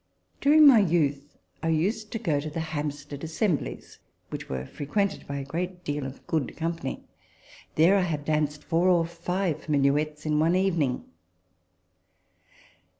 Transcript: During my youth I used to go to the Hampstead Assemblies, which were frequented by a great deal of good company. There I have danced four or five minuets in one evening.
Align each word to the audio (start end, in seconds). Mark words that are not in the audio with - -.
During 0.39 0.65
my 0.65 0.79
youth 0.79 1.37
I 1.61 1.67
used 1.69 2.11
to 2.13 2.17
go 2.17 2.39
to 2.39 2.49
the 2.49 2.59
Hampstead 2.73 3.23
Assemblies, 3.23 3.99
which 4.29 4.49
were 4.49 4.65
frequented 4.65 5.27
by 5.27 5.35
a 5.37 5.45
great 5.45 5.83
deal 5.83 6.07
of 6.07 6.25
good 6.25 6.57
company. 6.57 7.03
There 7.75 7.95
I 7.95 8.01
have 8.01 8.25
danced 8.25 8.63
four 8.63 8.87
or 8.89 9.05
five 9.05 9.69
minuets 9.69 10.25
in 10.25 10.39
one 10.39 10.55
evening. 10.55 11.05